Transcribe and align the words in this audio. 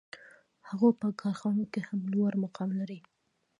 هغوی 0.69 0.93
په 1.01 1.07
کارخانو 1.21 1.63
کې 1.73 1.81
هم 1.87 1.99
لوړ 2.13 2.31
مقام 2.43 2.69
لري 2.79 2.99